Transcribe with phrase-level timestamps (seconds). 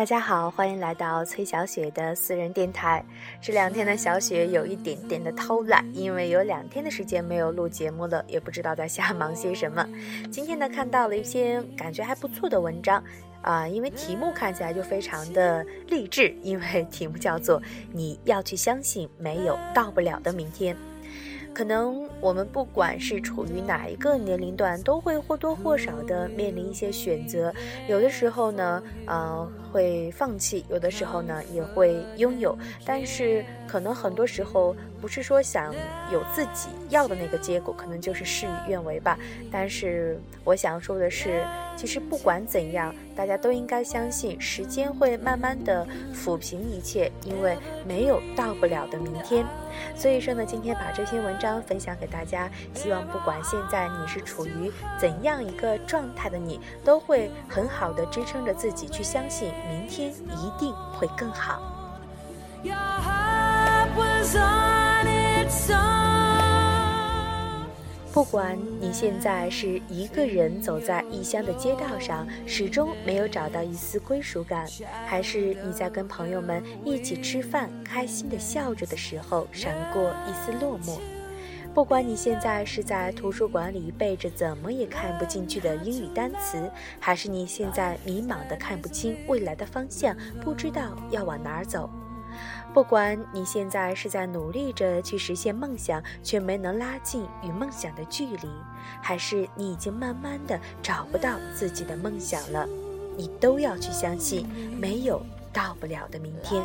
[0.00, 3.04] 大家好，欢迎来到崔小雪的私人电台。
[3.38, 9.86] 这两天呢，小雪有一点点的偷懒，因为有两天的时间没有录节目了，也不知道在瞎忙些什么。
[10.30, 13.04] 今天呢，看到了一篇感觉还不错的文章，
[13.42, 17.60] 啊，因为题目看起来就非常的励志，因为题目叫做
[17.92, 20.74] “你要去相信没有到不了的明天”。
[21.60, 27.52] 可能我们不管是处于哪一个年龄段，都会或多或少的面临一些选择。
[27.86, 32.56] 有的时候呢，呃，会放弃；有的时候呢，也会拥有。
[32.82, 35.72] 但是，可能很多时候不是说想
[36.10, 39.16] 有自己要的那个结果，可能就是事与愿违吧。
[39.48, 49.46] 但是，我想说的是，其实不管怎样，大家都应该相信，时间会慢慢的抚平一切，因为没有到不了的明天。
[49.94, 61.62] 所以说呢，今天把这篇文章分享给大家，希望不管现在你是处于怎样一个状态的你，都会很好的支撑着自己去相信明天一定会更好。
[68.12, 74.66] 不管你现在是一个人走在异乡的街道上，始终没有找到一丝归属感，
[75.06, 80.98] 还是你在跟朋友们一起吃饭，开心的笑着的时候，闪过一丝落寞；
[81.72, 91.88] 不管你现在是在图书馆里背着怎么也看不进去的英语单词，还是你现在迷茫的看不清未来的方向，不知道要往哪儿走。
[92.72, 98.48] 不管你现在是在努力着去实现梦想，却没能拉近与梦想的距离，
[99.02, 102.68] 还是你已经慢慢的找不到自己的梦想了，
[103.16, 104.48] 你都要去相信，
[104.78, 105.20] 没有
[105.52, 106.64] 到不了的明天。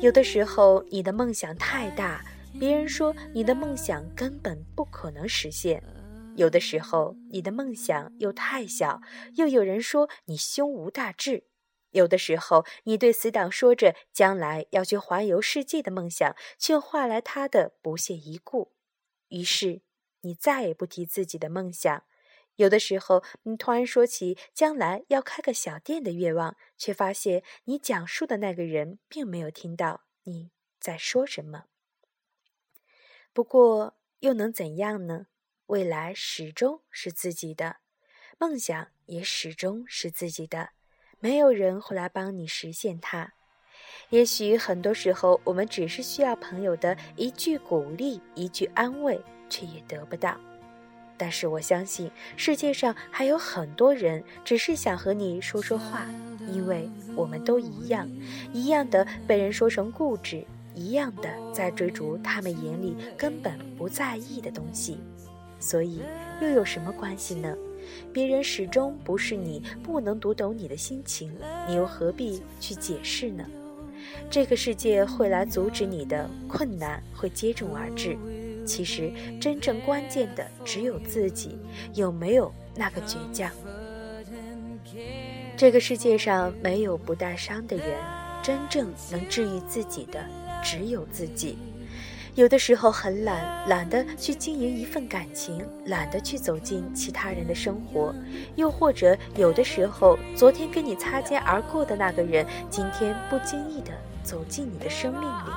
[0.00, 2.22] 有的时候，你的梦想太大，
[2.58, 5.80] 别人说你的梦想根本不可能实现；
[6.36, 9.00] 有的时候，你的梦想又太小，
[9.36, 11.44] 又有人说你胸无大志。
[11.90, 18.72] 有的时候，你对死党说着将来要去环游世界的梦想，却换来他的不屑一顾。
[19.28, 19.82] 于是，
[20.20, 22.04] 你再也不提自己的梦想。
[22.56, 31.64] 有的时候，你突然说起将来要开个小店的愿望，却发现你讲述的那个人并没有听到你在说什么。
[33.32, 35.28] 不过，又能怎样呢？
[35.66, 37.76] 未来始终是自己的，
[38.38, 40.70] 梦想也始终是自己的。
[41.20, 43.34] 没有人会来帮你实现它。
[44.08, 50.36] 也许很多时候，我们只是需要朋友的一句鼓励、一句安慰，却也得不到。
[51.16, 56.06] 但是我相信，世界上还有很多人只是想和你说说话，
[56.50, 58.10] 因为我们都一样，
[58.52, 60.42] 一样的被人说成固执，
[60.74, 64.98] 一样的在追逐他们眼里根本不在意的东西。
[65.58, 66.00] 所以，
[66.40, 67.54] 又有什么关系呢？
[68.12, 71.32] 别人始终不是你，不能读懂你的心情，
[71.68, 73.44] 你又何必去解释呢？
[74.30, 78.16] 这个世界会来阻止你的困难会接踵而至。
[78.66, 81.58] 其实真正关键的只有自己，
[81.94, 83.50] 有没有那个倔强？
[85.56, 87.86] 这个世界上没有不带伤的人，
[88.42, 90.24] 真正能治愈自己的
[90.62, 91.58] 只有自己。
[92.36, 98.14] 有的时候很懒，懒得去经营一份感情，懒得去走进其他人的生活，
[98.54, 103.90] 又或者有的时候，昨天跟你擦肩而过的那个人，今天不经意的
[104.22, 105.50] 走进你的生命里。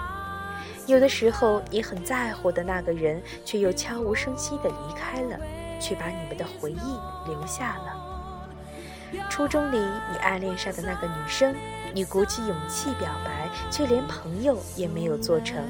[0.88, 5.40] 有的时候，你很在乎的那个人，却又悄无声息的离开了，
[5.80, 9.30] 却把你们的回忆留下了。
[9.30, 11.56] 初中里你暗恋上的那个女生，
[11.94, 15.64] 你鼓起勇气表白，却连朋友也没有做成。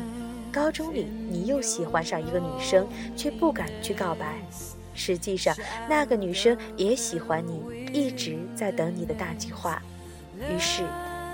[0.53, 4.39] 高中里，你又喜欢上一个女生，却不敢去告白。
[4.93, 5.55] 实际上，
[5.89, 9.81] 那个女生也喜欢你，一直在等你的那句话。
[10.37, 10.83] 于是，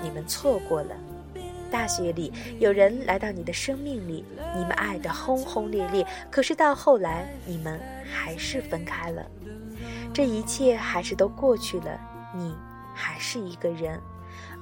[0.02, 0.96] 你们错过了。
[1.70, 4.24] 大学里，有人来到你的生命里，
[4.56, 6.04] 你们爱得轰轰烈烈。
[6.30, 7.78] 可是到后来，你们
[8.10, 9.24] 还是分开了。
[10.14, 12.00] 这一切还是都过去了，
[12.34, 12.54] 你
[12.94, 14.00] 还是一个人，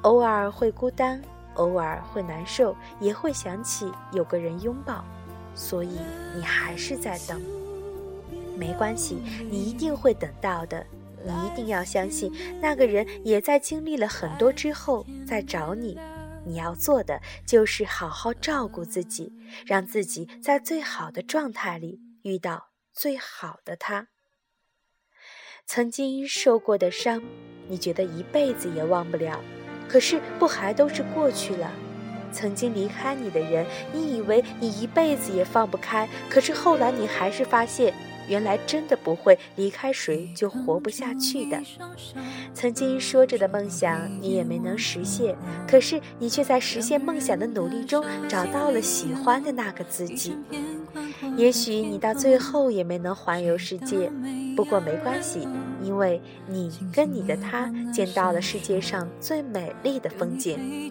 [0.03, 1.23] 偶尔会孤单。
[1.59, 5.05] 偶尔会难受，也会想起有个人拥抱，
[5.55, 5.99] 所以
[6.35, 7.41] 你还是在等。
[8.57, 10.85] 没关系，你一定会等到的。
[11.25, 15.99] 你一定要相信，那个人也在经历了很多之后在找你。
[16.47, 19.33] 你要做的就是好好照顾自己，
[19.67, 24.09] 让自己在最好的状态里遇到最好的他。
[25.67, 27.23] 曾经受过的伤，
[27.67, 29.41] 你觉得一辈子也忘不了。
[29.89, 31.71] 可是，不还都是过去了？
[32.31, 37.95] 曾经离开你的人，你以为你一辈子也放不开，可是后来你还是发现，
[38.29, 41.59] 原来真的不会离开谁就活不下去的。
[42.53, 45.35] 曾经说着的梦想，你也没能实现，
[45.67, 50.37] 可是你却在实现梦想的努力中找到了喜欢的那个自己。
[51.37, 54.11] 也许你到最后也没能环游世界，
[54.57, 55.47] 不过没关系，
[55.83, 60.91] 因为你跟你的他见到了世界上最美丽的风景。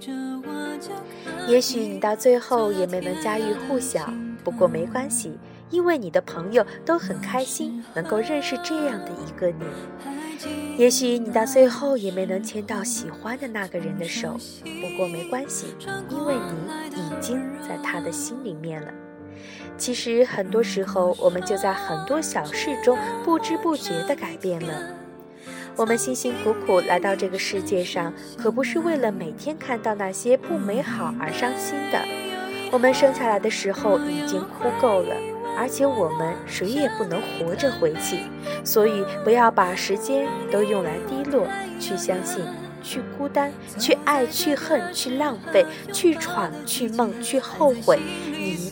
[1.47, 4.11] 也许你到最后也没能家喻户晓，
[4.43, 5.37] 不过没关系，
[5.69, 9.65] 因为你的朋友都很开心能够认识这样的一个你。
[10.77, 15.67] 也许你到最后也没能牵到喜欢的那个人的手，不过没关系，
[16.09, 16.35] 因为
[16.91, 18.93] 你已经在他的心里面了。
[19.77, 24.73] 其实很多时候，我们就在很多小事中不知不觉地改变了。
[25.75, 32.01] 我们辛辛苦苦来到这个世界上，可不是为了每天看到那些不美好而伤心的。
[32.71, 35.15] 我们生下来的时候已经哭够了，
[35.55, 38.21] 而且我们谁也不能活着回去。
[38.63, 41.47] 所以，不要把时间都用来低落，
[41.79, 42.43] 去相信。
[42.83, 47.99] 去孤单，去爱，去恨，去浪费，去闯，去梦，去后悔。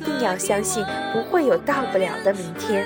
[0.05, 2.85] 一定要相信，不会有到不了的明天。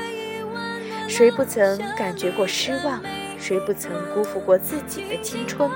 [1.09, 3.01] 谁不曾感觉过失望？
[3.37, 5.69] 谁不曾辜负过自己的青春？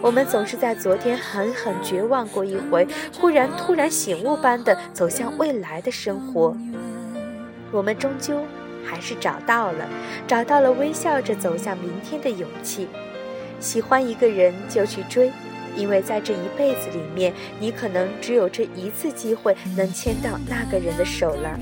[0.00, 2.88] 我们总是在昨天狠狠绝望过一回，
[3.20, 6.56] 忽然突然醒悟般的走向未来的生活。
[7.70, 8.44] 我们终究
[8.84, 9.88] 还是找到了，
[10.26, 12.88] 找到了微笑着走向明天的勇气。
[13.60, 15.30] 喜欢一个人就去追，
[15.80, 21.58] 因为在这一辈子里面，你可能只有这一次机会能牵到那个人的手了。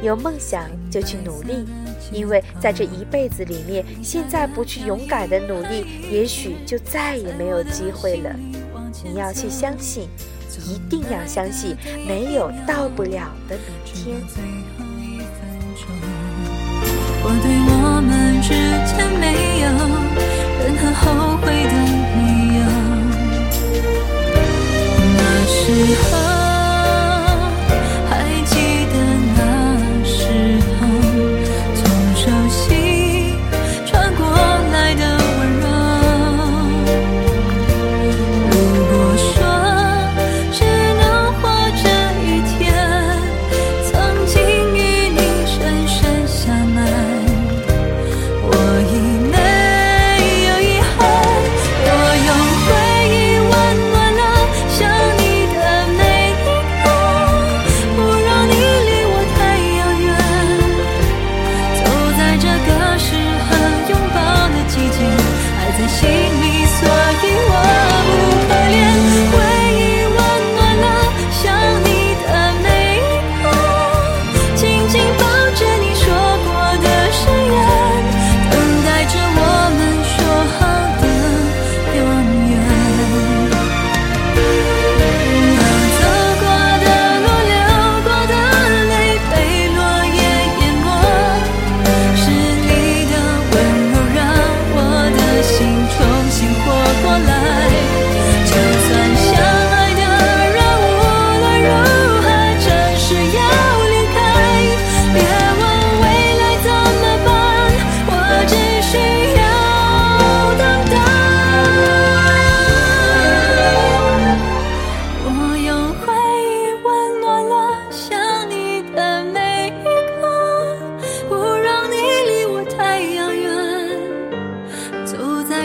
[0.00, 1.66] 有梦想就去努力，
[2.12, 8.30] 因为在这一辈子里面，现在不去勇敢的努力，也许就再也没有机会了。
[9.02, 10.08] 你要去相信，
[10.64, 14.16] 一定要相信，没有到不了的明天。
[17.24, 18.48] 我对我们之
[18.86, 19.24] 间没
[19.62, 19.66] 有。
[20.64, 21.51] 任何后悔
[25.84, 26.21] you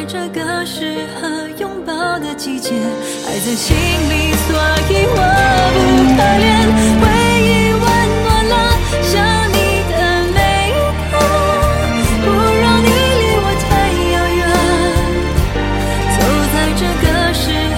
[0.10, 2.72] 这个适合拥抱的季节，
[3.28, 4.56] 爱在心里，所
[4.90, 5.20] 以我
[5.76, 5.78] 不
[6.16, 6.48] 可怜。
[7.02, 7.04] 回
[7.44, 7.84] 忆温
[8.24, 8.56] 暖了
[9.04, 9.12] 想
[9.52, 9.56] 你
[9.92, 9.94] 的
[10.34, 10.38] 每
[10.72, 10.72] 一
[11.12, 11.14] 刻，
[12.24, 12.26] 不
[12.62, 13.70] 让你离我太
[14.14, 14.42] 遥远。
[16.16, 16.20] 走
[16.54, 17.77] 在这个世。